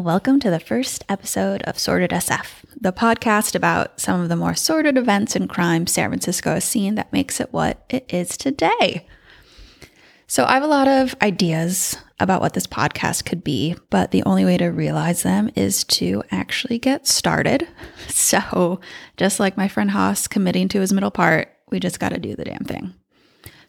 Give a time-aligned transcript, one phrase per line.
[0.00, 4.54] Welcome to the first episode of Sorted SF, the podcast about some of the more
[4.54, 9.06] sordid events and crime San Francisco has seen that makes it what it is today.
[10.26, 14.22] So, I have a lot of ideas about what this podcast could be, but the
[14.22, 17.68] only way to realize them is to actually get started.
[18.08, 18.80] So,
[19.18, 22.34] just like my friend Haas committing to his middle part, we just got to do
[22.34, 22.94] the damn thing.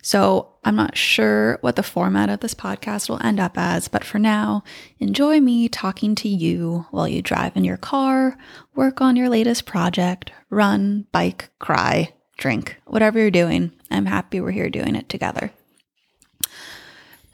[0.02, 4.04] So I'm not sure what the format of this podcast will end up as, but
[4.04, 4.64] for now,
[5.00, 8.38] enjoy me talking to you while you drive in your car,
[8.76, 13.72] work on your latest project, run, bike, cry, drink, whatever you're doing.
[13.90, 15.52] I'm happy we're here doing it together.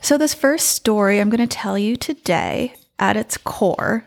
[0.02, 4.06] So, this first story I'm going to tell you today, at its core,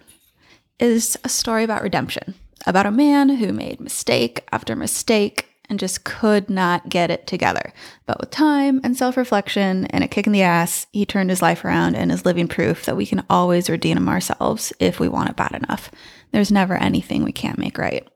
[0.78, 2.34] is a story about redemption,
[2.66, 7.72] about a man who made mistake after mistake and just could not get it together.
[8.04, 11.40] But with time and self reflection and a kick in the ass, he turned his
[11.40, 15.30] life around and is living proof that we can always redeem ourselves if we want
[15.30, 15.90] it bad enough.
[16.32, 18.06] There's never anything we can't make right.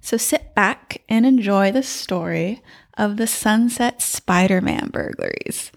[0.00, 2.60] So sit back and enjoy the story
[2.98, 5.70] of the Sunset Spider Man burglaries.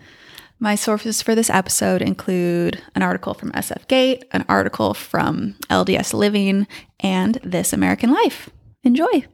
[0.57, 6.13] My sources for this episode include an article from SF Gate, an article from LDS
[6.13, 6.65] Living,
[7.01, 8.49] and This American Life.
[8.83, 9.25] Enjoy!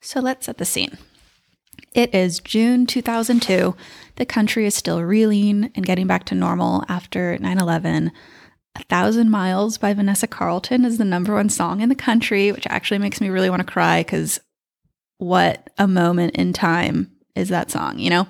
[0.00, 0.96] So let's set the scene.
[1.94, 3.74] It is June 2002.
[4.16, 8.12] The country is still reeling and getting back to normal after 9 11.
[8.76, 12.66] A Thousand Miles by Vanessa Carlton is the number one song in the country, which
[12.68, 14.38] actually makes me really want to cry because
[15.16, 18.28] what a moment in time is that song, you know?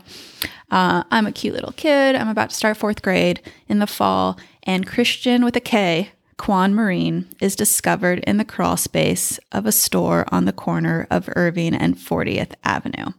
[0.70, 2.14] Uh, I'm a cute little kid.
[2.14, 6.72] I'm about to start fourth grade in the fall, and Kristian with a K Kwon
[6.72, 11.74] Marine is discovered in the crawl space of a store on the corner of Irving
[11.74, 13.13] and 40th Avenue.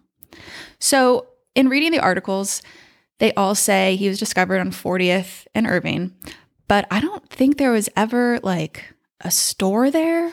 [0.80, 2.62] So, in reading the articles,
[3.20, 6.16] they all say he was discovered on 40th and Irving,
[6.68, 10.32] but I don't think there was ever like a store there.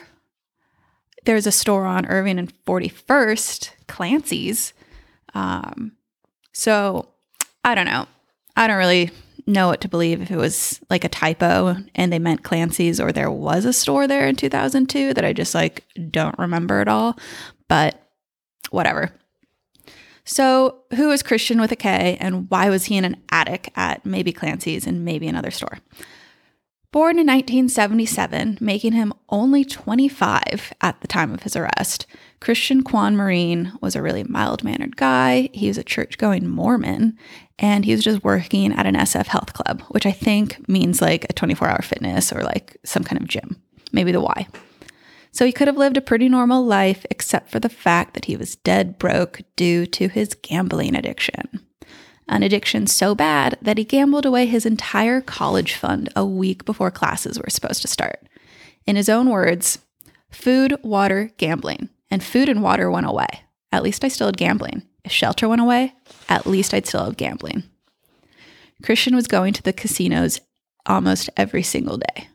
[1.25, 4.71] There's a store on Irving and 41st, Clancy's.
[5.33, 5.91] Um,
[6.53, 7.09] so
[7.65, 8.07] I don't know.
[8.55, 9.11] I don't really
[9.47, 13.11] know what to believe if it was like a typo and they meant Clancy's or
[13.11, 17.17] there was a store there in 2002 that I just like don't remember at all.
[17.67, 18.01] But
[18.69, 19.13] whatever.
[20.25, 24.05] So, who is Kristian with a K and why was he in an attic at
[24.05, 25.79] maybe Clancy's and maybe another store?
[26.91, 32.07] Born in 1977, making him only 25 at the time of his arrest,
[32.41, 35.49] Kristian Kwon Marine was a really mild mannered guy.
[35.53, 37.17] He was a church going Mormon,
[37.59, 41.25] and he was just working at an SF health club, which I think means like
[41.29, 44.47] a 24 hour fitness or like some kind of gym, maybe the Y.
[45.31, 48.35] So he could have lived a pretty normal life, except for the fact that he
[48.35, 51.63] was dead broke due to his gambling addiction.
[52.27, 56.91] An addiction so bad that he gambled away his entire college fund a week before
[56.91, 58.27] classes were supposed to start.
[58.85, 59.79] In his own words,
[60.29, 61.89] food, water, gambling.
[62.09, 63.27] And food and water went away.
[63.71, 64.83] At least I still had gambling.
[65.07, 65.93] If shelter went away,
[66.27, 67.63] at least I'd still have gambling.
[68.83, 70.41] Kristian was going to the casinos
[70.85, 72.27] almost every single day.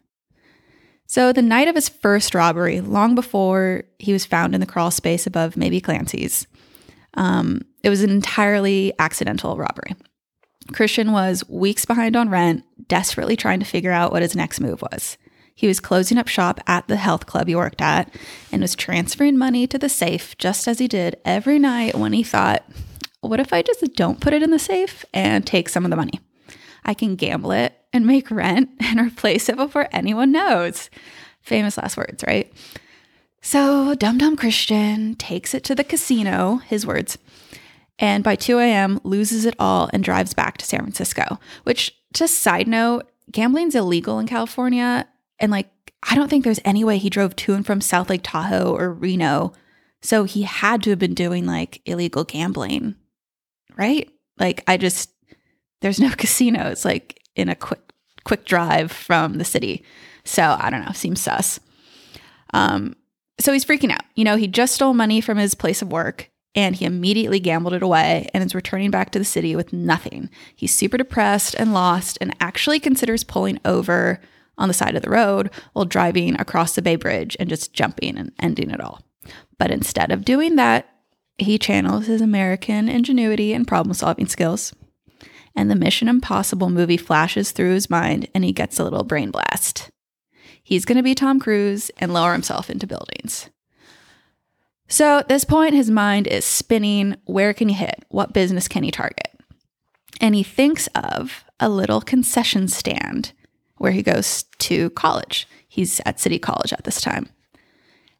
[1.06, 4.90] So, the night of his first robbery, long before he was found in the crawl
[4.90, 6.46] space above maybe Clancy's,
[7.12, 9.94] um, it was an entirely accidental robbery.
[10.68, 14.80] Kristian was weeks behind on rent, desperately trying to figure out what his next move
[14.80, 15.18] was.
[15.54, 18.12] He was closing up shop at the health club he worked at
[18.50, 22.22] and was transferring money to the safe just as he did every night when he
[22.22, 22.64] thought,
[23.20, 25.96] what if I just don't put it in the safe and take some of the
[25.96, 26.20] money?
[26.84, 30.90] I can gamble it and make rent and replace it before anyone knows.
[31.40, 32.52] Famous last words, right?
[33.40, 37.18] So, Dum Dum Kristian takes it to the casino, his words,
[37.98, 39.00] and by 2 a.m.
[39.02, 41.40] loses it all and drives back to San Francisco.
[41.64, 45.08] Which, just side note, gambling's illegal in California
[45.42, 45.68] and like,
[46.08, 48.92] I don't think there's any way he drove to and from South Lake Tahoe or
[48.92, 49.52] Reno.
[50.00, 52.94] So he had to have been doing like illegal gambling,
[53.76, 54.08] right?
[54.38, 55.10] Like, I just,
[55.80, 57.80] there's no casinos like in a quick,
[58.24, 59.84] quick drive from the city.
[60.24, 61.58] So I don't know, seems sus.
[62.54, 62.94] Um,
[63.40, 64.04] so he's freaking out.
[64.14, 67.74] You know, he just stole money from his place of work and he immediately gambled
[67.74, 70.30] it away and is returning back to the city with nothing.
[70.54, 74.20] He's super depressed and lost and actually considers pulling over
[74.62, 78.16] on the side of the road while driving across the Bay Bridge and just jumping
[78.16, 79.02] and ending it all.
[79.58, 80.88] But instead of doing that,
[81.36, 84.72] he channels his American ingenuity and problem solving skills.
[85.56, 89.32] And the Mission Impossible movie flashes through his mind and he gets a little brain
[89.32, 89.90] blast.
[90.62, 93.50] He's going to be Tom Cruise and lower himself into buildings.
[94.88, 98.04] So at this point, his mind is spinning where can he hit?
[98.10, 99.28] What business can he target?
[100.20, 103.32] And he thinks of a little concession stand
[103.82, 105.48] where he goes to college.
[105.66, 107.28] He's at City College at this time.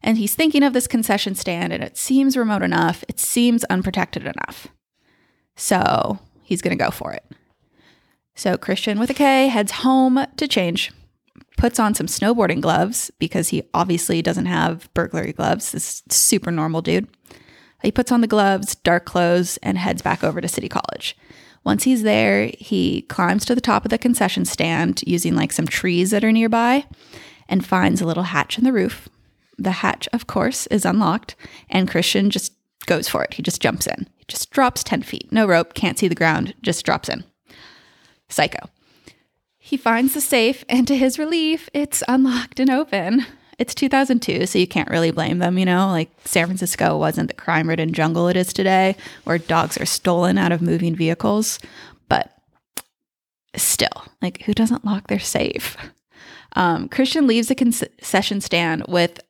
[0.02, 4.24] And he's thinking of this concession stand, and it seems remote enough, it seems unprotected
[4.24, 4.66] enough.
[5.54, 7.24] So he's going to go for it.
[8.34, 10.90] So Kristian with a K heads home to change,
[11.56, 15.70] puts on some snowboarding gloves because he obviously doesn't have burglary gloves.
[15.70, 17.06] This super normal dude.
[17.84, 21.16] He puts on the gloves, dark clothes, and heads back over to City College.
[21.64, 25.66] Once he's there, he climbs to the top of the concession stand using like some
[25.66, 26.84] trees that are nearby
[27.48, 29.08] and finds a little hatch in the roof.
[29.58, 31.36] The hatch, of course, is unlocked,
[31.70, 32.52] and Kristian just
[32.86, 33.34] goes for it.
[33.34, 34.08] He just jumps in.
[34.16, 35.30] He just drops 10 feet.
[35.30, 37.24] No rope, can't see the ground, just drops in.
[38.28, 38.68] Psycho.
[39.58, 43.26] He finds the safe, and to his relief, it's unlocked and open.
[43.62, 45.86] It's 2002, so you can't really blame them, you know?
[45.86, 50.36] Like, San Francisco wasn't the crime ridden jungle it is today, where dogs are stolen
[50.36, 51.60] out of moving vehicles.
[52.08, 52.36] But
[53.54, 55.76] still, like, who doesn't lock their safe?
[56.56, 59.20] Um, Kristian leaves the concession stand with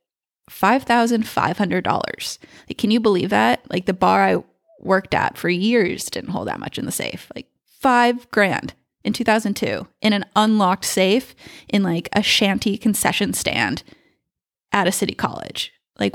[0.51, 2.39] $5,500.
[2.71, 3.61] Like, can you believe that?
[3.71, 4.43] Like, the bar I
[4.81, 7.31] worked at for years didn't hold that much in the safe.
[7.37, 8.73] Like, five grand
[9.05, 11.35] in 2002 in an unlocked safe
[11.69, 13.83] in like a shanty concession stand
[14.73, 15.73] at a city college.
[15.99, 16.15] Like,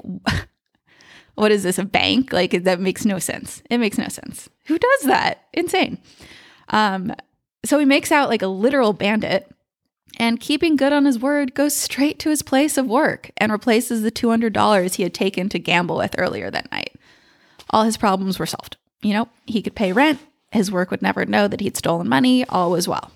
[1.35, 2.33] what is this, a bank?
[2.33, 3.61] Like, that makes no sense.
[3.69, 4.49] It makes no sense.
[4.65, 5.45] Who does that?
[5.53, 5.97] Insane.
[6.69, 7.13] Um,
[7.63, 9.49] so he makes out like a literal bandit
[10.19, 14.01] and keeping good on his word goes straight to his place of work and replaces
[14.01, 16.95] the $200 he had taken to gamble with earlier that night.
[17.69, 18.77] All his problems were solved.
[19.01, 20.19] You know, he could pay rent,
[20.51, 23.11] his work would never know that he'd stolen money, all was well.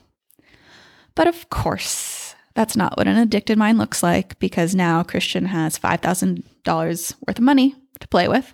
[1.15, 2.20] But of course,
[2.53, 7.43] that's not what an addicted mind looks like because now Kristian has $5,000 worth of
[7.43, 8.53] money to play with.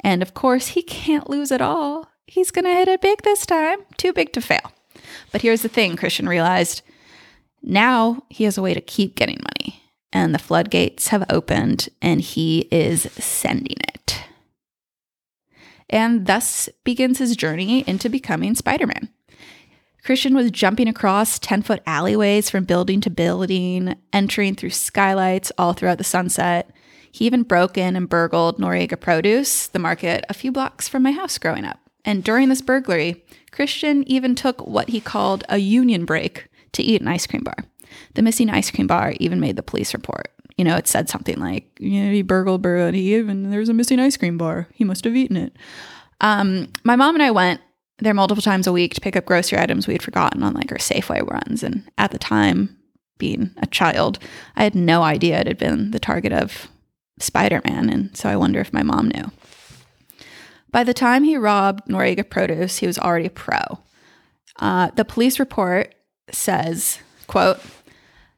[0.00, 2.08] And of course, he can't lose it all.
[2.26, 4.72] He's going to hit it big this time, too big to fail.
[5.30, 6.82] But here's the thing Kristian realized
[7.62, 9.82] now he has a way to keep getting money,
[10.12, 14.24] and the floodgates have opened, and he is sending it.
[15.88, 19.10] And thus begins his journey into becoming Spider Man.
[20.04, 25.72] Kristian was jumping across 10 foot alleyways from building to building, entering through skylights all
[25.72, 26.70] throughout the sunset.
[27.12, 31.12] He even broke in and burgled Noriega Produce, the market a few blocks from my
[31.12, 31.78] house growing up.
[32.04, 37.00] And during this burglary, Kristian even took what he called a union break to eat
[37.00, 37.56] an ice cream bar.
[38.14, 40.32] The missing ice cream bar even made the police report.
[40.56, 44.16] You know, it said something like, he burgled and he even there's a missing ice
[44.16, 44.68] cream bar.
[44.74, 45.56] He must have eaten it.
[46.20, 47.60] Um, my mom and I went
[48.02, 50.70] there multiple times a week to pick up grocery items we had forgotten on like
[50.72, 51.62] our Safeway runs.
[51.62, 52.76] And at the time,
[53.18, 54.18] being a child,
[54.56, 56.68] I had no idea it had been the target of
[57.18, 57.88] Spider Man.
[57.88, 59.30] And so I wonder if my mom knew.
[60.70, 63.60] By the time he robbed Noriega Produce, he was already a pro.
[64.58, 65.94] Uh, the police report
[66.30, 67.60] says, quote,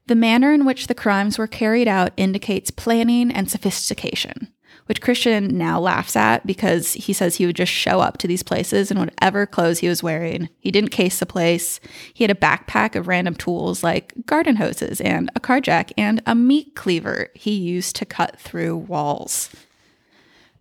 [0.06, 4.52] the manner in which the crimes were carried out indicates planning and sophistication,
[4.86, 8.42] which Kristian now laughs at because he says he would just show up to these
[8.42, 10.48] places in whatever clothes he was wearing.
[10.60, 11.81] He didn't case the place.
[12.12, 16.22] He had a backpack of random tools like garden hoses and a car jack and
[16.26, 19.50] a meat cleaver he used to cut through walls.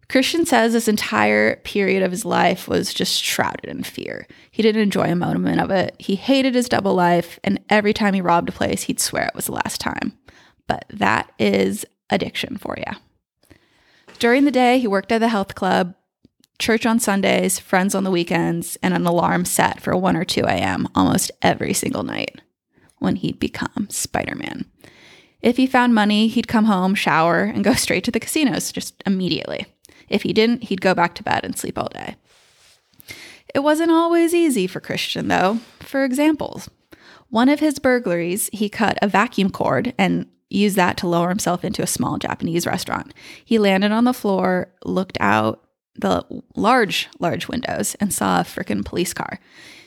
[0.10, 4.28] Kristian says this entire period of his life was just shrouded in fear.
[4.52, 5.96] He didn't enjoy a moment of it.
[5.98, 9.36] He hated his double life, and every time he robbed a place, he'd swear it
[9.36, 10.16] was the last time.
[10.68, 12.94] But that is addiction for you.
[14.24, 15.96] During the day, he worked at the health club,
[16.58, 20.46] church on Sundays, friends on the weekends, and an alarm set for 1 or 2
[20.46, 20.88] a.m.
[20.96, 22.40] almost every single night
[23.00, 24.64] when he'd become Spider Man.
[25.42, 29.04] If he found money, he'd come home, shower, and go straight to the casinos just
[29.06, 29.66] immediately.
[30.08, 32.16] If he didn't, he'd go back to bed and sleep all day.
[33.54, 35.60] It wasn't always easy for Kristian, though.
[35.82, 36.70] For examples,
[37.28, 41.64] one of his burglaries, he cut a vacuum cord and used that to lower himself
[41.64, 43.14] into a small Japanese restaurant.
[43.44, 45.64] He landed on the floor, looked out
[45.96, 46.24] the
[46.56, 49.40] large, large windows, and saw a freaking police car.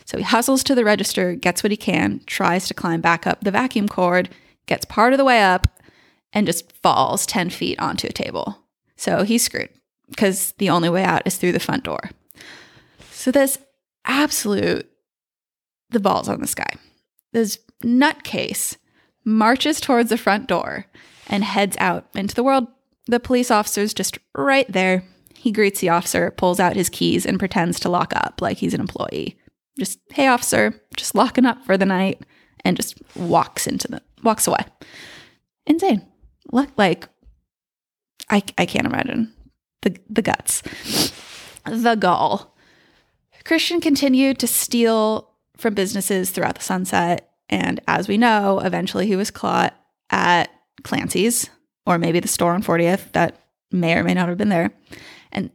[0.05, 3.43] So he hustles to the register, gets what he can, tries to climb back up
[3.43, 4.29] the vacuum cord,
[4.67, 5.67] gets part of the way up,
[6.33, 8.59] and just falls 10 feet onto a table.
[8.97, 9.71] So he's screwed
[10.09, 12.11] because the only way out is through the front door.
[13.11, 13.59] So this
[14.05, 14.89] absolute
[15.91, 16.75] the balls on this guy.
[17.33, 18.77] This nutcase
[19.27, 20.87] marches towards the front door
[21.27, 22.67] and heads out into the world.
[23.07, 25.05] The police officer's just right there.
[25.35, 28.73] He greets the officer, pulls out his keys, and pretends to lock up like he's
[28.73, 29.37] an employee.
[29.79, 32.23] Just, hey officer, just locking up for the night,
[32.65, 34.65] and just walks into the walks away.
[35.67, 36.07] Insane.
[36.53, 37.09] Look Like
[38.31, 39.33] I I can't imagine
[39.83, 40.63] the, the guts,
[41.65, 42.57] the gall.
[43.45, 47.31] Kristian continued to steal from businesses throughout the sunset.
[47.49, 49.75] And as we know, eventually he was caught
[50.11, 50.51] at
[50.83, 51.51] Clancy's
[51.87, 53.37] or maybe the store on 40th that
[53.71, 54.73] may or may not have been there.
[55.33, 55.51] And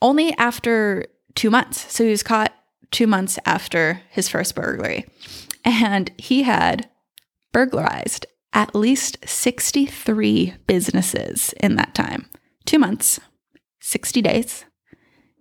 [0.00, 1.92] only after two months.
[1.92, 2.52] So he was caught
[2.90, 5.06] two months after his first burglary.
[5.64, 6.88] And he had
[7.52, 12.28] burglarized at least 63 businesses in that time.
[12.66, 13.18] Two months,
[13.80, 14.64] 60 days,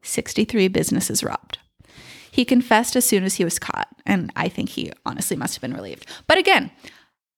[0.01, 1.59] 63 businesses robbed.
[2.31, 5.61] He confessed as soon as he was caught, and I think he honestly must have
[5.61, 6.05] been relieved.
[6.27, 6.71] But again,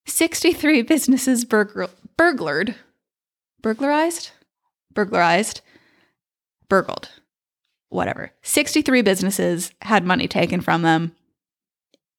[0.06, 2.76] 63 businesses burglar- burglared,
[3.62, 4.32] burglarized,
[4.94, 5.62] burglarized,
[6.70, 7.10] burgled,
[7.90, 8.32] whatever.
[8.44, 11.16] 63 businesses had money taken from them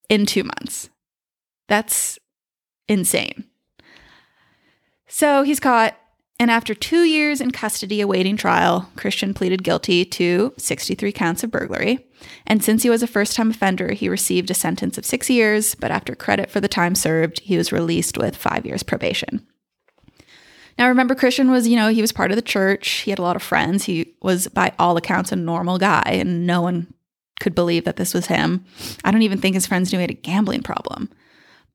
[0.08, 0.90] in two months.
[1.68, 2.18] That's
[2.88, 3.44] insane.
[5.06, 5.96] So he's caught,
[6.38, 11.50] and after two years in custody awaiting trial, Kristian pleaded guilty to 63 counts of
[11.50, 12.06] burglary.
[12.46, 15.74] And since he was a first time offender, he received a sentence of six years,
[15.74, 19.46] but after credit for the time served, he was released with five years probation.
[20.76, 22.88] Now, remember, Kristian was, you know, he was part of the church.
[22.88, 23.84] He had a lot of friends.
[23.84, 26.92] He was, by all accounts, a normal guy, and no one
[27.38, 28.64] could believe that this was him.
[29.04, 31.10] I don't even think his friends knew he had a gambling problem.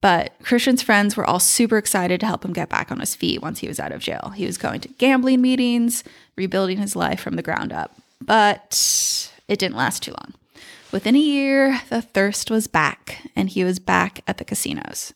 [0.02, 3.42] But Kristian's friends were all super excited to help him get back on his feet
[3.42, 4.32] once he was out of jail.
[4.36, 6.04] He was going to gambling meetings,
[6.38, 7.96] rebuilding his life from the ground up.
[8.22, 10.34] But it didn't last too long.
[10.92, 15.14] Within a year, the thirst was back, and he was back at the casinos.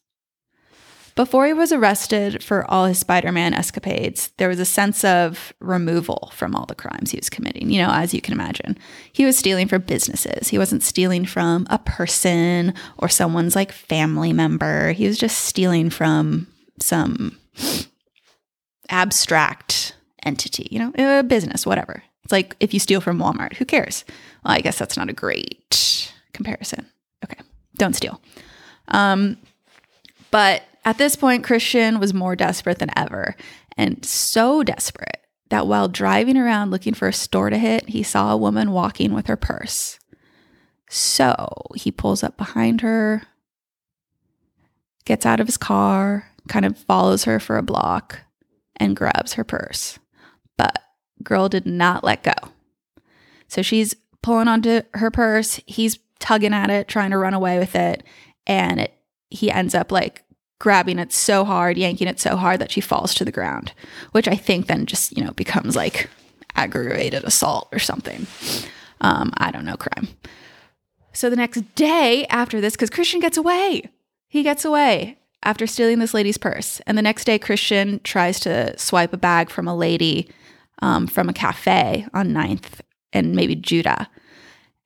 [1.16, 5.54] Before he was arrested for all his Spider Man escapades, there was a sense of
[5.60, 7.70] removal from all the crimes he was committing.
[7.70, 8.78] You know, as you can imagine,
[9.12, 10.48] he was stealing for businesses.
[10.48, 14.92] He wasn't stealing from a person or someone's like family member.
[14.94, 16.48] He was just stealing from
[16.80, 17.38] some
[18.90, 22.04] abstract entity, you know, a business, whatever.
[22.24, 24.04] It's like if you steal from Walmart, who cares?
[24.44, 26.88] Well, I guess that's not a great comparison.
[27.24, 27.40] Okay,
[27.78, 28.20] don't steal.
[28.88, 29.38] Um,
[30.32, 33.36] but at this point, Kristian was more desperate than ever,
[33.78, 38.32] and so desperate that while driving around looking for a store to hit, he saw
[38.32, 40.00] a woman walking with her purse.
[40.90, 43.24] So he pulls up behind her,
[45.06, 48.22] gets out of his car, kind of follows her for a block,
[48.78, 50.00] and grabs her purse.
[50.58, 50.80] But
[51.22, 52.34] girl did not let go.
[53.48, 55.60] So she's pulling onto her purse.
[55.66, 58.04] He's tugging at it, trying to run away with it.
[58.48, 58.94] And it,
[59.30, 60.24] he ends up like
[60.64, 63.74] grabbing it so hard, yanking it so hard that she falls to the ground,
[64.14, 66.10] which I think then just, you know, becomes like
[66.56, 68.26] aggravated assault or something.
[69.02, 70.08] Um, I don't know, crime.
[71.12, 73.90] So the next day after this, because Kristian gets away,
[74.30, 76.80] he gets away after stealing this lady's purse.
[76.88, 80.30] And the next day, Kristian tries to swipe a bag from a lady
[80.82, 82.80] um, from a cafe on 9th
[83.12, 84.10] and maybe Judah.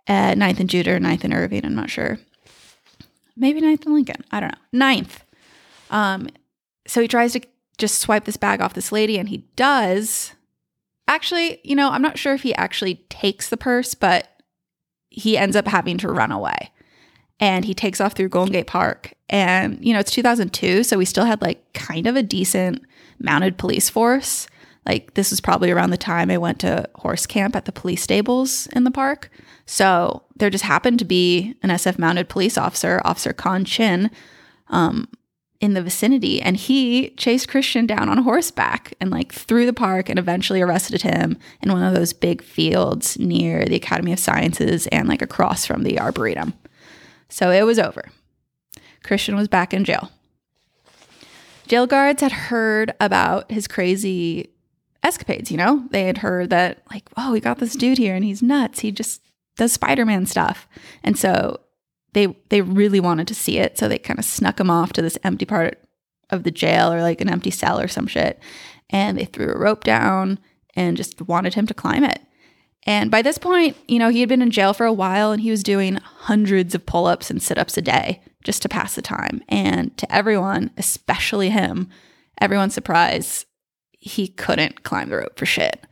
[0.07, 2.17] Uh, 9th and Judah or 9th and Irving, I'm not sure.
[3.35, 4.23] Maybe 9th and Lincoln.
[4.31, 4.79] I don't know.
[4.83, 5.19] 9th
[5.89, 6.29] um,
[6.87, 7.41] so he tries to
[7.77, 10.33] just swipe this bag off this lady, and he does.
[11.07, 14.41] Actually, you know, I'm not sure if he actually takes the purse, but
[15.09, 16.71] he ends up having to run away.
[17.39, 19.13] And he takes off through Golden Gate Park.
[19.29, 22.83] And, you know, it's 2002, so we still had like kind of a decent
[23.19, 24.47] mounted police force.
[24.85, 28.01] Like, this was probably around the time I went to horse camp at the police
[28.01, 29.29] stables in the park.
[29.65, 34.09] So there just happened to be an SF mounted police officer, Officer Con Chin,
[34.69, 35.07] um,
[35.59, 40.07] in the vicinity and he chased Kristian down on horseback and like through the park
[40.07, 44.87] and eventually arrested him in one of those big fields near the Academy of Sciences
[44.87, 46.53] and like across from the Arboretum.
[47.29, 48.09] So it was over.
[49.03, 50.11] Kristian was back in jail.
[51.67, 54.51] Jail guards had heard about his crazy
[55.03, 55.85] escapades, you know?
[55.89, 58.79] They had heard that like, oh, we got this dude here and he's nuts.
[58.79, 59.21] He just
[59.55, 60.67] does Spider-Man stuff.
[61.03, 61.59] And so
[62.17, 65.03] they they really wanted to see it, so they kind of snuck him off to
[65.03, 65.79] this empty part
[66.31, 68.39] of the jail or like an empty cell or some shit,
[68.89, 70.39] and they threw a rope down
[70.75, 72.19] and just wanted him to climb it.
[72.87, 75.41] And by this point, you know, he had been in jail for a while and
[75.41, 78.95] he was doing hundreds of pull ups and sit ups a day just to pass
[78.95, 79.43] the time.
[79.49, 81.89] And to everyone, especially him,
[82.39, 83.45] everyone's surprise,
[83.91, 85.85] he couldn't climb the rope for shit.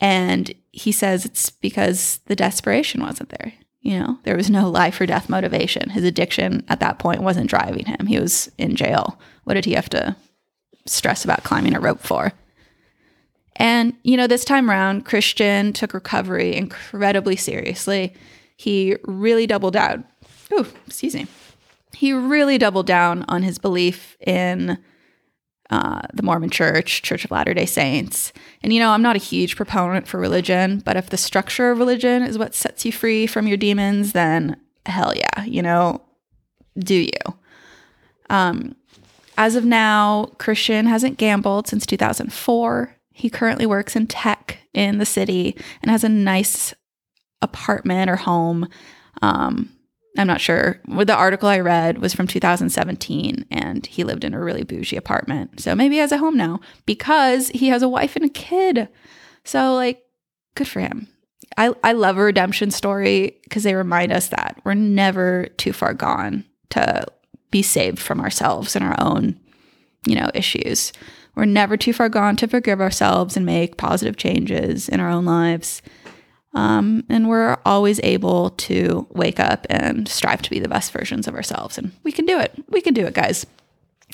[0.00, 3.52] And he says it's because the desperation wasn't there.
[3.82, 5.90] You know, there was no life or death motivation.
[5.90, 8.06] His addiction at that point wasn't driving him.
[8.06, 9.20] He was in jail.
[9.44, 10.16] What did he have to
[10.86, 12.32] stress about climbing a rope for?
[13.56, 18.14] And, you know, this time around, Kristian took recovery incredibly seriously.
[18.56, 20.04] He really doubled down.
[20.52, 21.26] Ooh, excuse me.
[21.94, 24.78] He really doubled down on his belief in
[25.72, 28.34] uh, the Mormon Church, Church of Latter day Saints.
[28.62, 31.78] And, you know, I'm not a huge proponent for religion, but if the structure of
[31.78, 36.02] religion is what sets you free from your demons, then hell yeah, you know,
[36.78, 37.34] do you.
[38.28, 38.76] Um,
[39.38, 42.94] as of now, Kristian hasn't gambled since 2004.
[43.14, 46.74] He currently works in tech in the city and has a nice
[47.40, 48.68] apartment or home.
[49.22, 49.70] Um,
[50.18, 50.80] I'm not sure.
[50.86, 55.60] The article I read was from 2017, and he lived in a really bougie apartment.
[55.60, 58.88] So maybe he has a home now because he has a wife and a kid.
[59.44, 60.02] So, like,
[60.54, 61.08] good for him.
[61.56, 65.94] I, I love a redemption story because they remind us that we're never too far
[65.94, 67.06] gone to
[67.50, 69.38] be saved from ourselves and our own,
[70.06, 70.92] you know, issues.
[71.34, 75.24] We're never too far gone to forgive ourselves and make positive changes in our own
[75.24, 75.80] lives.
[76.54, 81.26] Um, and we're always able to wake up and strive to be the best versions
[81.26, 81.78] of ourselves.
[81.78, 82.52] And we can do it.
[82.68, 83.46] We can do it, guys.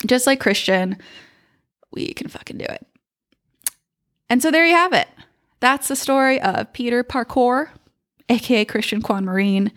[0.05, 0.99] Just like Kristian,
[1.91, 2.85] we can fucking do it.
[4.29, 5.09] And so there you have it.
[5.59, 7.69] That's the story of Peter Parkour,
[8.29, 9.71] aka Kristian Kwon Marine,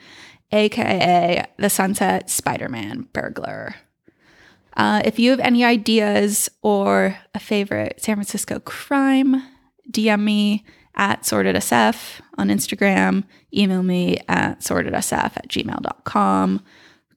[0.52, 3.74] aka the Sunset Spider Man burglar.
[4.76, 9.42] Uh, if you have any ideas or a favorite San Francisco crime,
[9.90, 16.62] DM me at sortedsf on Instagram, email me at sortedsf at gmail.com,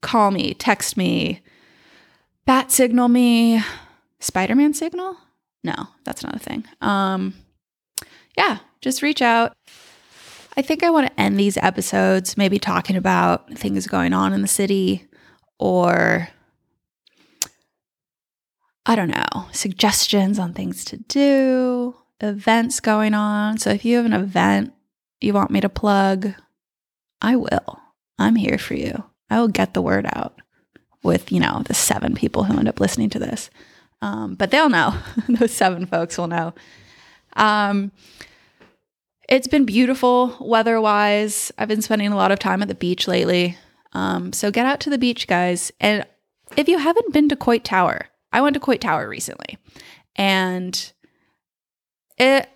[0.02, 1.42] call me, text me,
[2.46, 3.62] bat signal me,
[4.20, 5.18] Spider Man signal?
[5.64, 6.64] No, that's not a thing.
[6.82, 7.34] Um,
[8.38, 9.54] yeah, just reach out.
[10.58, 14.42] I think I want to end these episodes maybe talking about things going on in
[14.42, 15.08] the city
[15.60, 16.30] or
[18.86, 23.58] I don't know, suggestions on things to do, events going on.
[23.58, 24.74] So if you have an event
[25.22, 26.34] you want me to plug,
[27.22, 27.80] I will.
[28.20, 29.04] I'm here for you.
[29.30, 30.40] I will get the word out
[31.04, 33.50] with, you know, the seven people who end up listening to this.
[34.02, 34.96] Um, but they'll know.
[35.28, 36.54] Those seven folks will know.
[37.34, 37.92] Um,
[39.28, 41.52] it's been beautiful weather wise.
[41.58, 43.58] I've been spending a lot of time at the beach lately.
[43.94, 45.72] Um, so get out to the beach, guys.
[45.80, 46.06] And
[46.56, 49.58] if you haven't been to Coit Tower, I went to Coit Tower recently
[50.16, 50.94] and
[52.18, 52.50] it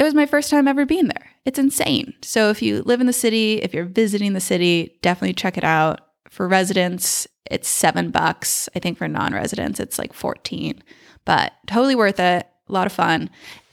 [0.00, 1.30] it was my first time ever being there.
[1.44, 2.14] It's insane.
[2.22, 5.64] So if you live in the city, if you're visiting the city, definitely check it
[5.64, 6.00] out.
[6.30, 8.66] For residents, it's seven bucks.
[8.74, 10.82] I think for non-residents, it's like 14.
[11.26, 12.48] But totally worth it.
[12.68, 13.28] A lot of fun.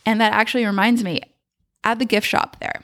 [0.06, 1.22] And that actually reminds me,
[1.86, 2.82] at the gift shop there,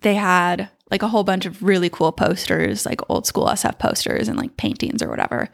[0.00, 4.28] they had like a whole bunch of really cool posters, like old school SF posters
[4.28, 5.48] and like paintings or whatever.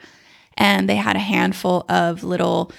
[0.57, 2.73] And they had a handful of little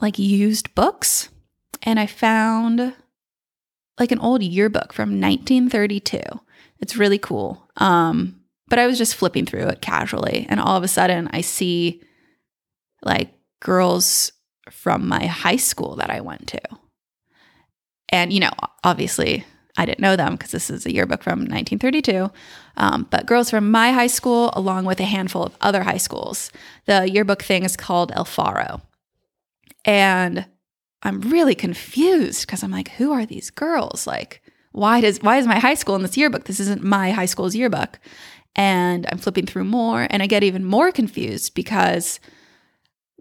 [0.00, 1.28] like used books
[1.88, 2.94] and I found
[3.98, 6.20] like an old yearbook from 1932.
[6.80, 7.66] It's really cool.
[7.78, 11.40] Um, but I was just flipping through it casually, and all of a sudden I
[11.40, 12.02] see
[13.00, 14.32] like girls
[14.70, 16.60] from my high school that I went to.
[18.10, 18.52] And, you know,
[18.84, 19.46] obviously
[19.78, 22.30] I didn't know them because this is a yearbook from 1932.
[22.76, 26.52] Um, but girls from my high school, along with a handful of other high schools.
[26.84, 28.82] The yearbook thing is called El Faro.
[29.86, 30.44] And
[31.02, 34.06] I'm really confused because I'm like, who are these girls?
[34.06, 36.44] Like, why does why is my high school in this yearbook?
[36.44, 37.98] This isn't my high school's yearbook.
[38.56, 42.18] And I'm flipping through more and I get even more confused because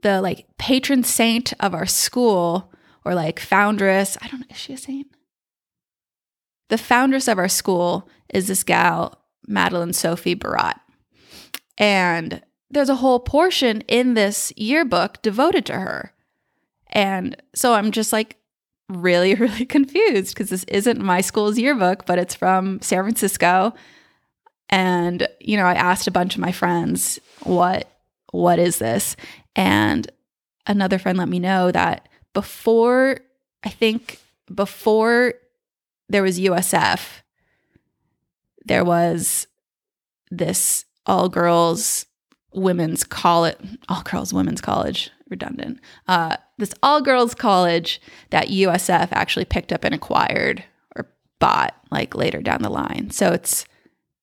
[0.02, 2.72] the like patron saint of our school
[3.06, 5.08] or like foundress, I don't know, is she a saint?
[6.70, 10.76] The foundress of our school is this gal, Madeleine Sophie Barat.
[11.78, 16.14] And there's a whole portion in this yearbook devoted to her.
[16.92, 18.38] And so I'm just like
[18.90, 23.74] really, really confused because this isn't my school's yearbook, but it's from San Francisco.
[24.70, 27.90] And, you know, I asked a bunch of my friends, what
[28.32, 29.16] what is this?
[29.56, 30.12] And
[30.66, 33.20] another friend let me know that before
[33.64, 34.20] I think
[34.54, 35.34] before
[36.10, 37.22] there was USF,
[38.66, 39.48] there was
[40.30, 42.06] this all girls
[42.54, 45.80] women's college, all girls women's college, redundant.
[46.08, 50.64] Uh, this all girls college that USF actually picked up and acquired
[50.96, 51.10] or
[51.40, 53.12] bought like later down the line.
[53.12, 53.66] So it's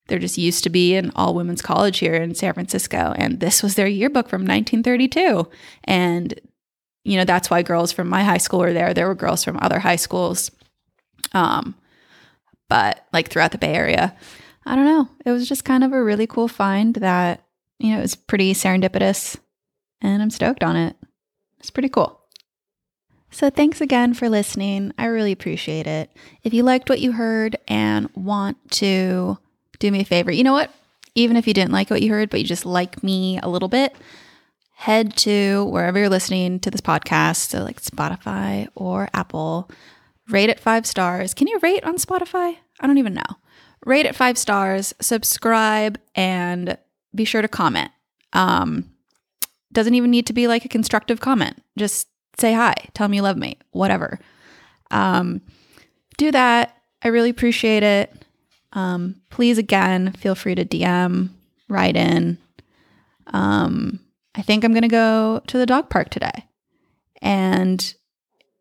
[0.08, 3.62] there just used to be an all women's college here in San Francisco, and this
[3.62, 5.48] was their yearbook from 1932.
[5.84, 6.38] And
[7.04, 8.92] you know that's why girls from my high school were there.
[8.92, 10.50] There were girls from other high schools,
[11.32, 11.74] um,
[12.68, 14.16] but like throughout the Bay Area.
[14.66, 15.08] I don't know.
[15.26, 17.44] It was just kind of a really cool find that
[17.78, 19.36] you know it was pretty serendipitous,
[20.00, 20.96] and I'm stoked on it.
[21.58, 22.20] It's pretty cool.
[23.30, 24.92] So, thanks again for listening.
[24.96, 26.10] I really appreciate it.
[26.44, 29.38] If you liked what you heard and want to
[29.80, 30.70] do me a favor, you know what?
[31.16, 33.68] Even if you didn't like what you heard, but you just like me a little
[33.68, 33.96] bit,
[34.74, 39.68] head to wherever you're listening to this podcast, so like Spotify or Apple,
[40.28, 41.34] rate it five stars.
[41.34, 42.56] Can you rate on Spotify?
[42.80, 43.22] I don't even know.
[43.84, 46.78] Rate it five stars, subscribe, and
[47.14, 47.90] be sure to comment.
[48.32, 48.93] Um,
[49.74, 51.62] Doesn't even need to be like a constructive comment.
[51.76, 52.08] Just
[52.38, 54.18] say hi, tell me you love me, whatever.
[54.90, 55.42] Um,
[56.16, 56.76] do that.
[57.02, 58.12] I really appreciate it.
[58.72, 61.30] Um, please, again, feel free to DM,
[61.68, 62.38] write in.
[63.28, 64.00] Um,
[64.34, 66.46] I think I'm going to go to the dog park today
[67.22, 67.94] and,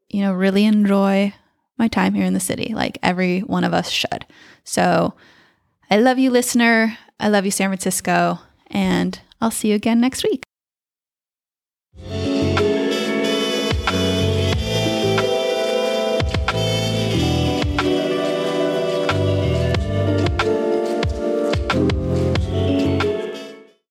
[0.10, 1.34] you know, really enjoy
[1.78, 4.26] my time here in the city, like every one of us should.
[4.64, 5.14] So
[5.90, 6.98] I love you, listener.
[7.20, 8.40] I love you, San Francisco.
[8.68, 10.44] And I'll see you again next week.
[11.96, 12.33] Thank you.